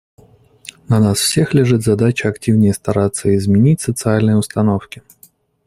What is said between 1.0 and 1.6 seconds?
всех нас